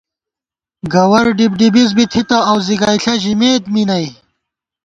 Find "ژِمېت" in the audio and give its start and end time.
3.21-3.63